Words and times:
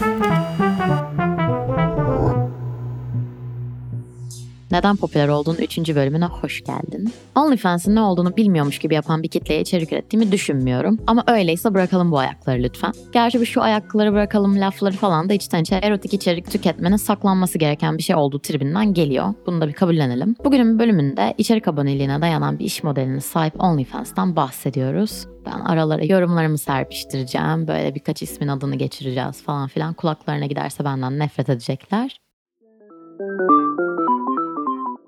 Bye. 0.00 0.33
Neden 4.74 4.96
popüler 4.96 5.28
olduğunu 5.28 5.56
3. 5.56 5.78
bölümüne 5.78 6.24
hoş 6.24 6.64
geldin. 6.64 7.12
OnlyFans'ın 7.34 7.94
ne 7.94 8.00
olduğunu 8.00 8.36
bilmiyormuş 8.36 8.78
gibi 8.78 8.94
yapan 8.94 9.22
bir 9.22 9.28
kitleye 9.28 9.60
içerik 9.60 9.92
ürettiğimi 9.92 10.32
düşünmüyorum. 10.32 10.98
Ama 11.06 11.24
öyleyse 11.26 11.74
bırakalım 11.74 12.10
bu 12.10 12.18
ayakları 12.18 12.62
lütfen. 12.62 12.92
Gerçi 13.12 13.40
bu 13.40 13.46
şu 13.46 13.62
ayakları 13.62 14.12
bırakalım 14.12 14.60
lafları 14.60 14.92
falan 14.92 15.28
da 15.28 15.32
içten 15.32 15.62
içe 15.62 15.74
erotik 15.74 16.14
içerik 16.14 16.50
tüketmenin 16.50 16.96
saklanması 16.96 17.58
gereken 17.58 17.98
bir 17.98 18.02
şey 18.02 18.16
olduğu 18.16 18.38
tribinden 18.38 18.94
geliyor. 18.94 19.34
Bunu 19.46 19.60
da 19.60 19.68
bir 19.68 19.72
kabullenelim. 19.72 20.36
Bugünün 20.44 20.78
bölümünde 20.78 21.34
içerik 21.38 21.68
aboneliğine 21.68 22.20
dayanan 22.20 22.58
bir 22.58 22.64
iş 22.64 22.82
modeline 22.82 23.20
sahip 23.20 23.60
OnlyFans'tan 23.60 24.36
bahsediyoruz. 24.36 25.26
Ben 25.46 25.60
aralara 25.60 26.04
yorumlarımı 26.04 26.58
serpiştireceğim. 26.58 27.68
Böyle 27.68 27.94
birkaç 27.94 28.22
ismin 28.22 28.48
adını 28.48 28.76
geçireceğiz 28.76 29.42
falan 29.42 29.68
filan. 29.68 29.94
Kulaklarına 29.94 30.46
giderse 30.46 30.84
benden 30.84 31.18
nefret 31.18 31.48
edecekler. 31.48 32.18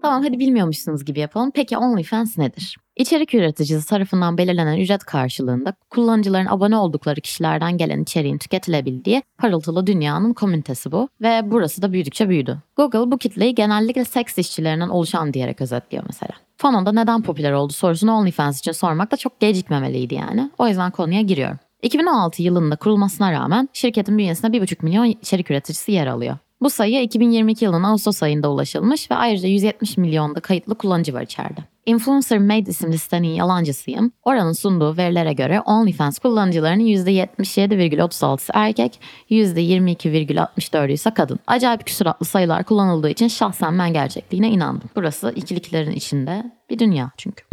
Tamam 0.06 0.22
hadi 0.22 0.38
bilmiyormuşsunuz 0.38 1.04
gibi 1.04 1.20
yapalım. 1.20 1.50
Peki 1.54 1.78
OnlyFans 1.78 2.38
nedir? 2.38 2.76
İçerik 2.96 3.34
üreticisi 3.34 3.88
tarafından 3.88 4.38
belirlenen 4.38 4.78
ücret 4.78 5.04
karşılığında 5.04 5.74
kullanıcıların 5.90 6.46
abone 6.46 6.76
oldukları 6.76 7.20
kişilerden 7.20 7.78
gelen 7.78 8.02
içeriğin 8.02 8.38
tüketilebildiği 8.38 9.22
parıltılı 9.38 9.86
dünyanın 9.86 10.34
komünitesi 10.34 10.92
bu 10.92 11.08
ve 11.20 11.40
burası 11.44 11.82
da 11.82 11.92
büyüdükçe 11.92 12.28
büyüdü. 12.28 12.58
Google 12.76 13.10
bu 13.10 13.18
kitleyi 13.18 13.54
genellikle 13.54 14.04
seks 14.04 14.38
işçilerinden 14.38 14.88
oluşan 14.88 15.34
diyerek 15.34 15.60
özetliyor 15.60 16.04
mesela. 16.06 16.32
Fonon'da 16.56 16.92
neden 16.92 17.22
popüler 17.22 17.52
oldu 17.52 17.72
sorusunu 17.72 18.12
OnlyFans 18.12 18.58
için 18.58 18.72
sormak 18.72 19.12
da 19.12 19.16
çok 19.16 19.40
gecikmemeliydi 19.40 20.14
yani. 20.14 20.50
O 20.58 20.68
yüzden 20.68 20.90
konuya 20.90 21.20
giriyorum. 21.20 21.58
2016 21.82 22.42
yılında 22.42 22.76
kurulmasına 22.76 23.32
rağmen 23.32 23.68
şirketin 23.72 24.18
bünyesinde 24.18 24.56
1,5 24.56 24.84
milyon 24.84 25.04
içerik 25.04 25.50
üreticisi 25.50 25.92
yer 25.92 26.06
alıyor. 26.06 26.38
Bu 26.60 26.70
sayı 26.70 27.02
2022 27.02 27.64
yılının 27.64 27.82
Ağustos 27.82 28.22
ayında 28.22 28.50
ulaşılmış 28.50 29.10
ve 29.10 29.14
ayrıca 29.14 29.48
170 29.48 29.96
milyonda 29.96 30.40
kayıtlı 30.40 30.74
kullanıcı 30.74 31.14
var 31.14 31.22
içeride. 31.22 31.60
Influencer 31.86 32.38
Made 32.38 32.70
isimli 32.70 32.98
sitenin 32.98 33.28
yalancısıyım. 33.28 34.12
Oranın 34.22 34.52
sunduğu 34.52 34.96
verilere 34.96 35.32
göre 35.32 35.60
OnlyFans 35.60 36.18
kullanıcılarının 36.18 36.84
%77,36'sı 36.84 38.52
erkek, 38.54 39.00
%22,64'ü 39.30 40.92
ise 40.92 41.10
kadın. 41.14 41.38
Acayip 41.46 41.86
küsuratlı 41.86 42.26
sayılar 42.26 42.64
kullanıldığı 42.64 43.10
için 43.10 43.28
şahsen 43.28 43.78
ben 43.78 43.92
gerçekliğine 43.92 44.50
inandım. 44.50 44.90
Burası 44.96 45.32
ikiliklerin 45.36 45.92
içinde 45.92 46.52
bir 46.70 46.78
dünya 46.78 47.10
çünkü. 47.16 47.44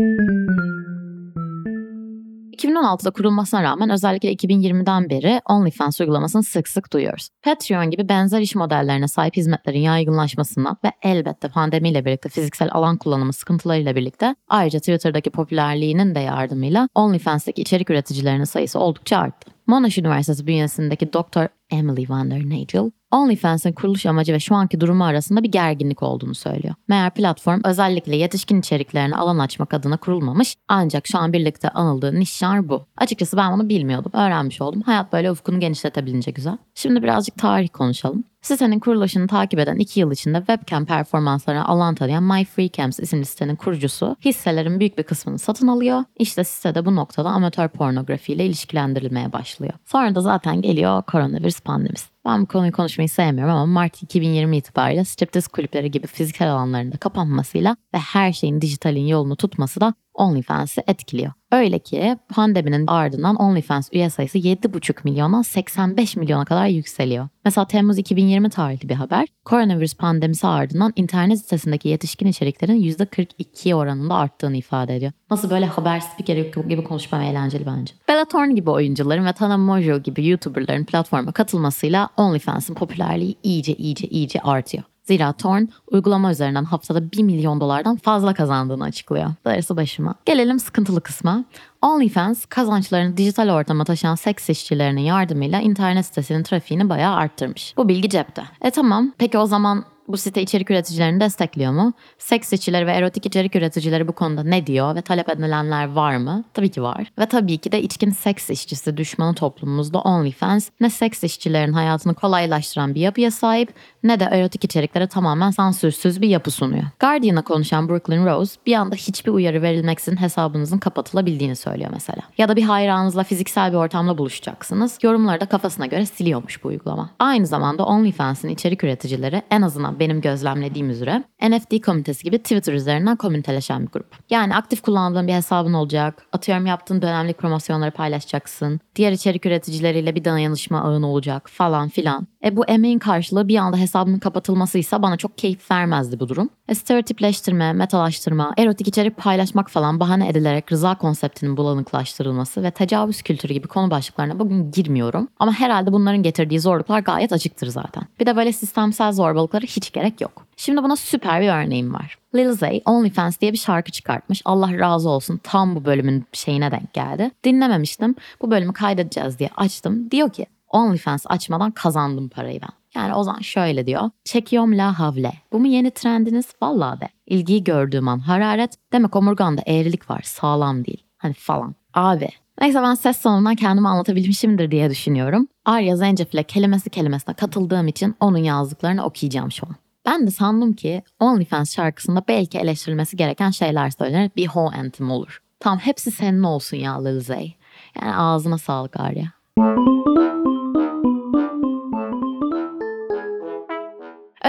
2016'da 2.64 3.11
kurulmasına 3.11 3.64
rağmen 3.64 3.89
özellikle 3.89 4.33
2020'den 4.33 5.09
beri 5.09 5.42
OnlyFans 5.45 6.02
uygulamasını 6.02 6.44
sık 6.44 6.67
sık 6.67 6.94
duyuyoruz. 6.94 7.30
Patreon 7.42 7.89
gibi 7.92 8.09
benzer 8.09 8.39
iş 8.39 8.55
modellerine 8.55 9.08
sahip 9.08 9.38
hizmetlerin 9.38 9.80
yaygınlaşmasından 9.80 10.78
ve 10.83 10.92
elbette 11.02 11.47
pandemiyle 11.47 12.05
birlikte 12.05 12.30
fiziksel 12.30 12.70
alan 12.72 12.97
kullanımı 12.97 13.33
sıkıntılarıyla 13.33 13.95
birlikte 13.95 14.36
ayrıca 14.47 14.80
Twitter'daki 14.80 15.30
popülerliğinin 15.30 16.16
de 16.16 16.20
yardımıyla 16.20 16.89
OnlyFans'taki 16.95 17.61
içerik 17.61 17.89
üreticilerinin 17.89 18.44
sayısı 18.44 18.80
oldukça 18.80 19.17
arttı. 19.17 19.52
Monash 19.67 19.98
Üniversitesi 19.98 20.48
bünyesindeki 20.48 21.14
Dr. 21.14 21.48
Emily 21.73 22.09
Van 22.09 22.31
der 22.31 22.49
Nagel, 22.49 22.91
OnlyFans'ın 23.11 23.71
kuruluş 23.71 24.05
amacı 24.05 24.33
ve 24.33 24.39
şu 24.39 24.55
anki 24.55 24.81
durumu 24.81 25.05
arasında 25.05 25.43
bir 25.43 25.52
gerginlik 25.52 26.03
olduğunu 26.03 26.35
söylüyor. 26.35 26.75
Meğer 26.88 27.13
platform 27.13 27.61
özellikle 27.65 28.15
yetişkin 28.15 28.59
içeriklerine 28.59 29.15
alan 29.15 29.39
açmak 29.39 29.73
adına 29.73 29.97
kurulmamış 29.97 30.55
ancak 30.67 31.07
şu 31.07 31.17
an 31.17 31.33
birlikte 31.33 31.69
anıldığı 31.69 32.19
niş 32.19 32.41
bu. 32.43 32.85
Açıkçası 32.97 33.38
ben 33.38 33.53
bunu 33.53 33.69
bilmiyordum, 33.69 34.11
öğrenmiş 34.13 34.61
oldum. 34.61 34.81
Hayat 34.81 35.13
böyle 35.13 35.31
ufkunu 35.31 35.59
genişletebilince 35.59 36.31
güzel. 36.31 36.57
Şimdi 36.75 37.03
birazcık 37.03 37.38
tarih 37.38 37.69
konuşalım. 37.69 38.23
Sitenin 38.43 38.80
kuruluşunu 38.80 39.27
takip 39.27 39.59
eden 39.59 39.75
2 39.75 39.99
yıl 39.99 40.11
içinde 40.11 40.37
webcam 40.37 40.85
performanslarına 40.85 41.65
alan 41.65 41.95
tanıyan 41.95 42.23
MyFreeCams 42.23 42.99
isimli 42.99 43.25
sitenin 43.25 43.55
kurucusu 43.55 44.15
hisselerin 44.25 44.80
büyük 44.80 44.98
bir 44.98 45.03
kısmını 45.03 45.39
satın 45.39 45.67
alıyor. 45.67 46.03
İşte 46.19 46.43
sitede 46.43 46.86
bu 46.86 46.95
noktada 46.95 47.30
amatör 47.30 47.67
pornografiyle 47.67 48.45
ilişkilendirilmeye 48.45 49.33
başlıyor. 49.33 49.73
Sonra 49.86 50.15
da 50.15 50.21
zaten 50.21 50.61
geliyor 50.61 51.02
koronavirüs 51.02 51.59
pandemisi. 51.63 52.05
Ben 52.26 52.42
bu 52.42 52.45
konuyu 52.45 52.72
konuşmayı 52.72 53.10
sevmiyorum 53.10 53.54
ama 53.54 53.66
Mart 53.66 54.04
2020 54.04 54.58
itibariyle 54.58 55.06
striptiz 55.06 55.48
kulüpleri 55.48 55.92
gibi 55.92 56.08
fiziksel 56.08 56.52
alanlarında 56.52 56.98
kapanmasıyla 56.98 57.78
ve 57.94 57.98
her 57.98 58.34
şeyin 58.34 58.61
dijitalin 58.61 59.08
yolunu 59.08 59.36
tutması 59.36 59.82
da 59.82 59.94
OnlyFans'ı 60.14 60.84
etkiliyor. 60.88 61.32
Öyle 61.52 61.80
ki 61.80 62.17
pandeminin 62.30 62.88
ardından 62.88 63.36
OnlyFans 63.36 63.89
üye 63.94 64.10
sayısı 64.10 64.38
7,5 64.38 64.95
milyondan 65.04 65.42
85 65.42 66.16
milyona 66.16 66.45
kadar 66.45 66.67
yükseliyor. 66.67 67.28
Mesela 67.45 67.67
Temmuz 67.67 67.98
2020 67.98 68.50
tarihli 68.50 68.90
bir 68.90 68.94
haber. 68.94 69.28
Koronavirüs 69.45 69.95
pandemisi 69.95 70.48
ardından 70.48 70.94
internet 70.95 71.40
sitesindeki 71.40 71.90
yetişkin 71.90 72.28
içeriklerin 72.28 72.82
%42 72.82 73.73
oranında 73.73 74.16
arttığını 74.16 74.58
ifade 74.58 74.95
ediyor. 74.95 75.11
Nasıl 75.32 75.50
böyle 75.50 75.66
haber 75.66 76.00
spikeri 76.00 76.52
gibi 76.70 76.84
konuşmam 76.84 77.22
eğlenceli 77.22 77.66
bence. 77.66 77.94
Bella 78.08 78.26
Thorne 78.26 78.54
gibi 78.54 78.70
oyuncuların 78.70 79.26
ve 79.26 79.34
Tana 79.34 79.58
Mojo 79.58 80.00
gibi 80.00 80.28
YouTuber'ların 80.28 80.86
platforma 80.86 81.32
katılmasıyla 81.32 82.10
OnlyFans'ın 82.17 82.73
popülerliği 82.73 83.35
iyice 83.43 83.73
iyice 83.73 84.07
iyice 84.07 84.39
artıyor. 84.39 84.83
Zira 85.03 85.33
Thorn 85.33 85.63
uygulama 85.91 86.31
üzerinden 86.31 86.63
haftada 86.63 87.11
1 87.11 87.23
milyon 87.23 87.61
dolardan 87.61 87.95
fazla 87.95 88.33
kazandığını 88.33 88.83
açıklıyor. 88.83 89.31
Darısı 89.45 89.77
başıma. 89.77 90.15
Gelelim 90.25 90.59
sıkıntılı 90.59 91.01
kısma. 91.01 91.43
OnlyFans 91.81 92.45
kazançlarını 92.45 93.17
dijital 93.17 93.49
ortama 93.49 93.83
taşıyan 93.83 94.15
seks 94.15 94.49
işçilerinin 94.49 95.01
yardımıyla 95.01 95.61
internet 95.61 96.05
sitesinin 96.05 96.43
trafiğini 96.43 96.89
bayağı 96.89 97.15
arttırmış. 97.15 97.73
Bu 97.77 97.89
bilgi 97.89 98.09
cepte. 98.09 98.43
E 98.61 98.71
tamam 98.71 99.13
peki 99.17 99.37
o 99.37 99.45
zaman 99.45 99.85
bu 100.08 100.17
site 100.17 100.41
içerik 100.41 100.71
üreticilerini 100.71 101.19
destekliyor 101.19 101.71
mu? 101.71 101.93
Seks 102.17 102.53
işçileri 102.53 102.87
ve 102.87 102.91
erotik 102.91 103.25
içerik 103.25 103.55
üreticileri 103.55 104.08
bu 104.08 104.11
konuda 104.11 104.43
ne 104.43 104.67
diyor 104.67 104.95
ve 104.95 105.02
talep 105.02 105.30
edilenler 105.30 105.91
var 105.91 106.17
mı? 106.17 106.43
Tabii 106.53 106.69
ki 106.69 106.83
var. 106.83 107.11
Ve 107.19 107.25
tabii 107.25 107.58
ki 107.58 107.71
de 107.71 107.81
içkin 107.81 108.11
seks 108.11 108.49
işçisi 108.49 108.97
düşmanı 108.97 109.36
toplumumuzda 109.36 109.99
OnlyFans 109.99 110.69
ne 110.80 110.89
seks 110.89 111.23
işçilerin 111.23 111.73
hayatını 111.73 112.13
kolaylaştıran 112.13 112.95
bir 112.95 113.02
yapıya 113.02 113.31
sahip 113.31 113.73
ne 114.03 114.19
de 114.19 114.23
erotik 114.23 114.63
içeriklere 114.63 115.08
tamamen 115.08 115.52
sansürsüz 115.52 116.21
bir 116.21 116.30
yapı 116.30 116.52
sunuyor. 116.52 116.83
Guardian'a 116.99 117.42
konuşan 117.42 117.89
Brooklyn 117.89 118.25
Rose 118.25 118.59
bir 118.65 118.73
anda 118.73 118.95
hiçbir 118.95 119.31
uyarı 119.31 119.61
verilmeksizin 119.61 120.17
hesabınızın 120.17 120.77
kapatılabildiğini 120.77 121.55
söylüyor 121.55 121.89
mesela. 121.93 122.21
Ya 122.37 122.49
da 122.49 122.55
bir 122.55 122.63
hayranınızla 122.63 123.23
fiziksel 123.23 123.71
bir 123.71 123.77
ortamda 123.77 124.17
buluşacaksınız. 124.17 124.99
Yorumları 125.03 125.42
da 125.42 125.45
kafasına 125.45 125.86
göre 125.86 126.05
siliyormuş 126.05 126.63
bu 126.63 126.67
uygulama. 126.67 127.09
Aynı 127.19 127.47
zamanda 127.47 127.86
OnlyFans'in 127.86 128.50
içerik 128.50 128.83
üreticileri 128.83 129.42
en 129.51 129.62
azından 129.62 129.93
benim 130.00 130.21
gözlemlediğim 130.21 130.89
üzere 130.89 131.24
NFT 131.42 131.86
komitesi 131.86 132.24
gibi 132.24 132.38
Twitter 132.38 132.74
üzerinden 132.74 133.15
komüniteleşen 133.15 133.81
bir 133.81 133.92
grup. 133.92 134.15
Yani 134.30 134.56
aktif 134.56 134.81
kullandığın 134.81 135.27
bir 135.27 135.33
hesabın 135.33 135.74
olacak, 135.74 136.25
atıyorum 136.31 136.65
yaptığın 136.65 137.01
dönemlik 137.01 137.38
promosyonları 137.38 137.92
paylaşacaksın, 137.92 138.80
diğer 138.95 139.12
içerik 139.12 139.45
üreticileriyle 139.45 140.15
bir 140.15 140.25
dayanışma 140.25 140.81
ağın 140.81 141.04
olacak 141.04 141.50
falan 141.50 141.89
filan. 141.89 142.27
E 142.44 142.56
bu 142.56 142.65
emeğin 142.65 143.00
karşılığı 143.00 143.48
bir 143.48 143.57
anda 143.57 143.77
hesabının 143.77 144.19
kapatılmasıysa 144.19 145.01
bana 145.01 145.18
çok 145.18 145.38
keyif 145.38 145.71
vermezdi 145.71 146.19
bu 146.19 146.30
durum. 146.30 146.50
E 146.68 146.75
stereotipleştirme, 146.75 147.74
metalaştırma, 147.74 148.54
erotik 148.57 148.88
içerik 148.88 149.18
paylaşmak 149.18 149.69
falan 149.69 150.00
bahane 150.00 150.30
edilerek 150.30 150.71
rıza 150.71 150.95
konseptinin 150.95 151.57
bulanıklaştırılması 151.57 152.63
ve 152.63 152.71
tecavüz 152.71 153.21
kültürü 153.21 153.54
gibi 153.54 153.68
konu 153.68 153.92
başlıklarına 153.92 154.39
bugün 154.39 154.71
girmiyorum. 154.71 155.27
Ama 155.39 155.51
herhalde 155.51 155.92
bunların 155.92 156.24
getirdiği 156.24 156.59
zorluklar 156.59 157.00
gayet 157.00 157.33
açıktır 157.33 157.68
zaten. 157.68 158.04
Bir 158.19 158.25
de 158.25 158.36
böyle 158.36 158.54
sistemsel 158.54 159.12
zorbalıklara 159.12 159.65
hiç 159.65 159.92
gerek 159.92 160.21
yok. 160.21 160.45
Şimdi 160.57 160.83
buna 160.83 160.95
süper 160.95 161.42
bir 161.42 161.50
örneğim 161.50 161.94
var. 161.94 162.18
Lil 162.36 162.51
Zay 162.51 162.81
OnlyFans 162.86 163.39
diye 163.42 163.54
bir 163.54 163.57
şarkı 163.57 163.92
çıkartmış. 163.92 164.42
Allah 164.45 164.80
razı 164.80 165.10
olsun 165.10 165.39
tam 165.44 165.75
bu 165.75 165.86
bölümün 165.86 166.25
şeyine 166.33 166.71
denk 166.71 166.94
geldi. 166.94 167.31
Dinlememiştim. 167.44 168.15
Bu 168.42 168.51
bölümü 168.51 168.74
kaydedeceğiz 168.74 169.39
diye 169.39 169.50
açtım. 169.57 170.12
Diyor 170.12 170.30
ki 170.30 170.45
OnlyFans 170.74 171.25
açmadan 171.30 171.72
kazandım 171.72 172.30
parayı 172.30 172.62
ben. 172.62 173.02
Yani 173.02 173.14
o 173.14 173.24
zaman 173.24 173.40
şöyle 173.40 173.86
diyor. 173.86 174.10
Çekiyorum 174.24 174.78
la 174.78 175.00
havle. 175.00 175.34
Bu 175.52 175.60
mu 175.60 175.68
yeni 175.68 175.92
trendiniz? 175.92 176.46
Vallahi 176.62 177.02
de. 177.02 177.10
İlgiyi 177.25 177.64
gördüğüm 177.64 178.08
an 178.08 178.20
hararet. 178.20 178.74
Demek 178.94 179.16
omurganda 179.16 179.62
eğrilik 179.66 180.10
var. 180.10 180.22
Sağlam 180.24 180.86
değil. 180.86 181.04
Hani 181.18 181.34
falan. 181.34 181.75
Abi 181.94 182.30
Neyse 182.62 182.81
ben 182.81 182.94
ses 182.94 183.22
sonundan 183.22 183.56
kendimi 183.56 183.88
anlatabilmişimdir 183.88 184.72
diye 184.72 184.90
düşünüyorum. 184.90 185.48
Arya 185.66 185.96
Zencefil'e 185.96 186.44
kelimesi 186.44 186.90
kelimesine 186.90 187.36
katıldığım 187.36 187.88
için 187.88 188.16
onun 188.19 188.38
yazdıklarını 188.38 189.06
okuyacağım 189.06 189.52
şu 189.52 189.68
an. 189.68 189.76
Ben 190.06 190.28
de 190.28 190.31
sandım 190.31 190.74
ki 190.74 191.04
OnlyFans 191.19 191.76
şarkısında 191.76 192.24
belki 192.28 192.58
eleştirilmesi 192.58 193.18
gereken 193.18 193.50
şeyler 193.50 193.90
söylenir 193.90 194.31
bir 194.36 194.48
ho 194.48 194.72
anthem 194.76 195.12
olur. 195.12 195.42
Tam 195.60 195.78
hepsi 195.78 196.12
senin 196.12 196.44
olsun 196.44 196.78
ya 196.78 197.04
Lil 197.04 197.19
Zay. 197.19 197.54
Yani 198.02 198.16
ağzına 198.16 198.58
sağlık 198.58 199.00
Arya. 199.00 199.26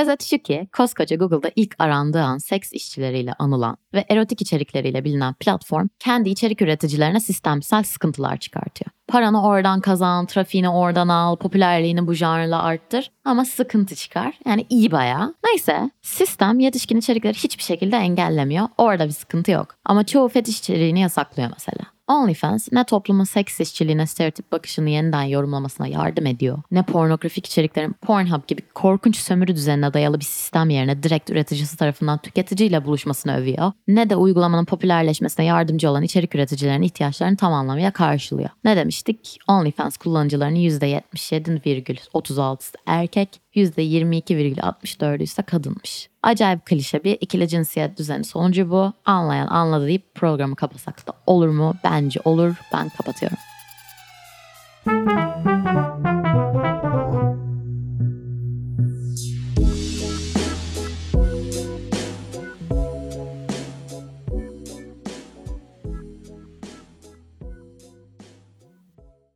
Özet 0.04 0.22
şu 0.22 0.38
ki 0.38 0.68
koskoca 0.76 1.16
Google'da 1.16 1.50
ilk 1.56 1.74
arandığı 1.78 2.22
an 2.22 2.38
seks 2.38 2.72
işçileriyle 2.72 3.32
anılan 3.38 3.76
ve 3.94 4.04
erotik 4.08 4.42
içerikleriyle 4.42 5.04
bilinen 5.04 5.34
platform 5.34 5.86
kendi 5.98 6.30
içerik 6.30 6.62
üreticilerine 6.62 7.20
sistemsel 7.20 7.82
sıkıntılar 7.82 8.36
çıkartıyor. 8.36 8.90
Paranı 9.08 9.46
oradan 9.46 9.80
kazan, 9.80 10.26
trafiğini 10.26 10.68
oradan 10.68 11.08
al, 11.08 11.36
popülerliğini 11.36 12.06
bu 12.06 12.14
janrla 12.14 12.62
arttır 12.62 13.10
ama 13.24 13.44
sıkıntı 13.44 13.94
çıkar. 13.94 14.38
Yani 14.46 14.66
iyi 14.70 14.92
bayağı. 14.92 15.34
Neyse 15.44 15.90
sistem 16.02 16.60
yetişkin 16.60 16.96
içerikleri 16.96 17.34
hiçbir 17.34 17.62
şekilde 17.62 17.96
engellemiyor. 17.96 18.68
Orada 18.78 19.06
bir 19.06 19.12
sıkıntı 19.12 19.50
yok. 19.50 19.76
Ama 19.84 20.06
çoğu 20.06 20.28
fetiş 20.28 20.58
içeriğini 20.58 21.00
yasaklıyor 21.00 21.50
mesela. 21.52 21.93
OnlyFans 22.08 22.72
ne 22.72 22.84
toplumun 22.84 23.24
seks 23.24 23.60
işçiliğine 23.60 24.06
stereotip 24.06 24.52
bakışını 24.52 24.90
yeniden 24.90 25.22
yorumlamasına 25.22 25.86
yardım 25.86 26.26
ediyor, 26.26 26.58
ne 26.70 26.82
pornografik 26.82 27.46
içeriklerin 27.46 27.92
Pornhub 27.92 28.48
gibi 28.48 28.62
korkunç 28.74 29.16
sömürü 29.16 29.56
düzenine 29.56 29.94
dayalı 29.94 30.20
bir 30.20 30.24
sistem 30.24 30.70
yerine 30.70 31.02
direkt 31.02 31.30
üreticisi 31.30 31.76
tarafından 31.76 32.18
tüketiciyle 32.18 32.84
buluşmasını 32.84 33.36
övüyor, 33.36 33.72
ne 33.88 34.10
de 34.10 34.16
uygulamanın 34.16 34.64
popülerleşmesine 34.64 35.46
yardımcı 35.46 35.90
olan 35.90 36.02
içerik 36.02 36.34
üreticilerinin 36.34 36.86
ihtiyaçlarını 36.86 37.36
tamamlamaya 37.36 37.90
karşılıyor. 37.90 38.50
Ne 38.64 38.76
demiştik? 38.76 39.38
OnlyFans 39.48 39.96
kullanıcılarının 39.96 40.56
%77,36'sı 40.56 42.78
erkek, 42.86 43.43
%22,64'ü 43.56 45.22
ise 45.22 45.42
kadınmış. 45.42 46.08
Acayip 46.22 46.66
klişe 46.66 47.04
bir 47.04 47.18
ikili 47.20 47.48
cinsiyet 47.48 47.98
düzeni 47.98 48.24
sonucu 48.24 48.70
bu. 48.70 48.92
Anlayan 49.04 49.46
anladı 49.46 49.86
deyip 49.86 50.14
programı 50.14 50.56
kapasak 50.56 51.06
da 51.06 51.12
olur 51.26 51.48
mu? 51.48 51.74
Bence 51.84 52.20
olur. 52.24 52.54
Ben 52.72 52.88
kapatıyorum. 52.88 53.38